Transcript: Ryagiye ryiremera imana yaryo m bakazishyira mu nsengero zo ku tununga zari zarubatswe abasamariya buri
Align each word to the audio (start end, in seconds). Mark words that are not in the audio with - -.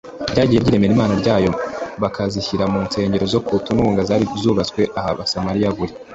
Ryagiye 0.31 0.59
ryiremera 0.59 0.93
imana 0.95 1.13
yaryo 1.27 1.51
m 1.55 1.59
bakazishyira 2.03 2.63
mu 2.73 2.79
nsengero 2.87 3.25
zo 3.33 3.39
ku 3.45 3.53
tununga 3.65 4.01
zari 4.09 4.25
zarubatswe 4.41 4.81
abasamariya 5.09 5.69
buri 5.77 5.93